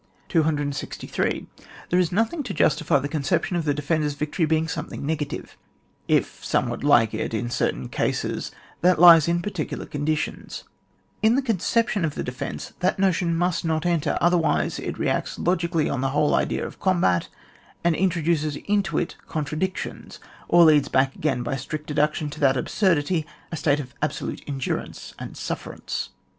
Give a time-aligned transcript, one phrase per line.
[0.29, 1.45] 263.
[1.91, 5.55] There is nothing to justify the conception of the defender's victory being something negative;
[6.07, 8.49] if somewhat like it, in certain oases,
[8.81, 10.63] that lies in particular conditions:
[11.21, 14.97] into the eoneeption of the de fence that notion must not enter, other wise it
[14.97, 17.29] reacts logically on the whole idea of combat,
[17.83, 20.17] and introduces into it contra* dictions,
[20.49, 25.13] or leads back again, by strict deduction, to that absurdity, a state of absolute endurance
[25.19, 26.09] and sufferance.